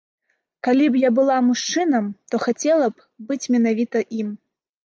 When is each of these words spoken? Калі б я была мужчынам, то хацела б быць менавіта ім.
Калі 0.67 0.87
б 0.95 1.01
я 1.07 1.11
была 1.19 1.35
мужчынам, 1.51 2.07
то 2.31 2.35
хацела 2.47 2.89
б 2.95 3.07
быць 3.29 3.49
менавіта 3.57 4.03
ім. 4.25 4.35